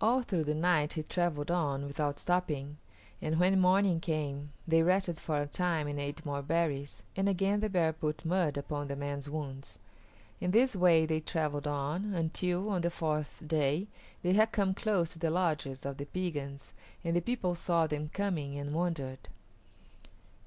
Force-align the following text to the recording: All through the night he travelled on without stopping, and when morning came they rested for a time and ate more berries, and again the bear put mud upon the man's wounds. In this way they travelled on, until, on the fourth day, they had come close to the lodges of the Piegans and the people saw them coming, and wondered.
All 0.00 0.22
through 0.22 0.44
the 0.44 0.54
night 0.54 0.94
he 0.94 1.02
travelled 1.02 1.50
on 1.50 1.84
without 1.84 2.18
stopping, 2.18 2.78
and 3.20 3.38
when 3.38 3.60
morning 3.60 4.00
came 4.00 4.54
they 4.66 4.82
rested 4.82 5.18
for 5.18 5.36
a 5.42 5.46
time 5.46 5.86
and 5.86 6.00
ate 6.00 6.24
more 6.24 6.40
berries, 6.40 7.02
and 7.14 7.28
again 7.28 7.60
the 7.60 7.68
bear 7.68 7.92
put 7.92 8.24
mud 8.24 8.56
upon 8.56 8.88
the 8.88 8.96
man's 8.96 9.28
wounds. 9.28 9.78
In 10.40 10.52
this 10.52 10.74
way 10.74 11.04
they 11.04 11.20
travelled 11.20 11.66
on, 11.66 12.14
until, 12.14 12.70
on 12.70 12.80
the 12.80 12.90
fourth 12.90 13.46
day, 13.46 13.86
they 14.22 14.32
had 14.32 14.50
come 14.50 14.72
close 14.72 15.10
to 15.12 15.18
the 15.18 15.28
lodges 15.28 15.84
of 15.84 15.98
the 15.98 16.06
Piegans 16.06 16.72
and 17.04 17.14
the 17.14 17.20
people 17.20 17.54
saw 17.54 17.86
them 17.86 18.08
coming, 18.08 18.56
and 18.58 18.72
wondered. 18.72 19.28